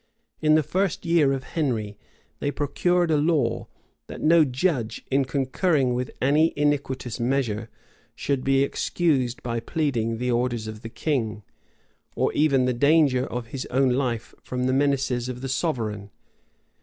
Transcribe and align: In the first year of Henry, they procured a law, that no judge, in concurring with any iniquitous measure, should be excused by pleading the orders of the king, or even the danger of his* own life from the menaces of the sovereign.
In 0.41 0.55
the 0.55 0.63
first 0.63 1.05
year 1.05 1.31
of 1.31 1.43
Henry, 1.43 1.95
they 2.39 2.49
procured 2.49 3.11
a 3.11 3.17
law, 3.17 3.67
that 4.07 4.19
no 4.19 4.43
judge, 4.43 5.05
in 5.11 5.25
concurring 5.25 5.93
with 5.93 6.09
any 6.19 6.53
iniquitous 6.55 7.19
measure, 7.19 7.69
should 8.15 8.43
be 8.43 8.63
excused 8.63 9.43
by 9.43 9.59
pleading 9.59 10.17
the 10.17 10.31
orders 10.31 10.65
of 10.65 10.81
the 10.81 10.89
king, 10.89 11.43
or 12.15 12.33
even 12.33 12.65
the 12.65 12.73
danger 12.73 13.27
of 13.27 13.49
his* 13.49 13.67
own 13.67 13.89
life 13.91 14.33
from 14.41 14.63
the 14.65 14.73
menaces 14.73 15.29
of 15.29 15.41
the 15.41 15.47
sovereign. 15.49 16.09